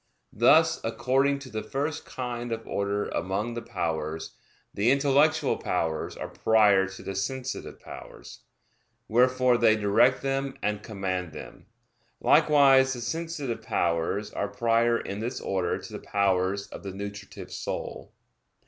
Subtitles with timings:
[0.33, 4.35] Thus, according to the first kind of order among the powers,
[4.73, 8.39] the intellectual powers are prior to the sensitive powers;
[9.07, 11.67] wherefore they direct them and command them.
[12.19, 17.51] Likewise the sensitive powers are prior in this order to the powers of the nutritive
[17.51, 18.11] soul.